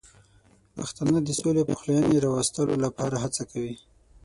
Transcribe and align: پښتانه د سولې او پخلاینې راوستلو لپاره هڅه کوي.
پښتانه 0.75 1.17
د 1.23 1.29
سولې 1.39 1.59
او 1.61 1.69
پخلاینې 1.71 2.17
راوستلو 2.25 2.73
لپاره 2.85 3.15
هڅه 3.23 3.43
کوي. 3.51 3.75